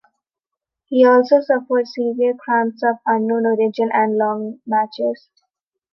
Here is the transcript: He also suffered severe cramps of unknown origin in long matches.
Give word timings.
He 0.87 1.05
also 1.05 1.41
suffered 1.41 1.85
severe 1.87 2.33
cramps 2.33 2.81
of 2.81 2.95
unknown 3.05 3.45
origin 3.45 3.91
in 3.93 4.17
long 4.17 4.59
matches. 4.65 5.29